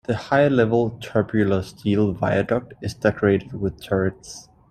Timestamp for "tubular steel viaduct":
0.99-2.73